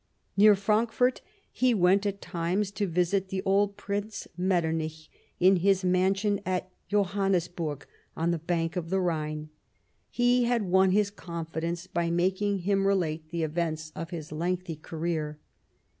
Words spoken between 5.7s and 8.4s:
mansion at Johannis burg on the